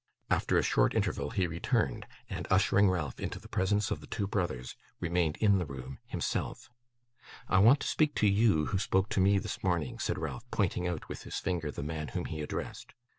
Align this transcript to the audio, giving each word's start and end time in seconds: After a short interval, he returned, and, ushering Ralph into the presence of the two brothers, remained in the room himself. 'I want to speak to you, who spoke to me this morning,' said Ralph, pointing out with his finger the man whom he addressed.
After 0.31 0.57
a 0.57 0.63
short 0.63 0.95
interval, 0.95 1.29
he 1.29 1.45
returned, 1.45 2.07
and, 2.27 2.47
ushering 2.49 2.89
Ralph 2.89 3.19
into 3.19 3.37
the 3.37 3.47
presence 3.47 3.91
of 3.91 4.01
the 4.01 4.07
two 4.07 4.25
brothers, 4.25 4.75
remained 4.99 5.37
in 5.37 5.59
the 5.59 5.65
room 5.67 5.99
himself. 6.07 6.71
'I 7.49 7.59
want 7.59 7.81
to 7.81 7.87
speak 7.87 8.15
to 8.15 8.27
you, 8.27 8.65
who 8.73 8.79
spoke 8.79 9.09
to 9.09 9.19
me 9.21 9.37
this 9.37 9.63
morning,' 9.63 9.99
said 9.99 10.17
Ralph, 10.17 10.49
pointing 10.49 10.87
out 10.87 11.07
with 11.07 11.21
his 11.21 11.37
finger 11.37 11.69
the 11.69 11.83
man 11.83 12.07
whom 12.07 12.25
he 12.25 12.41
addressed. 12.41 12.95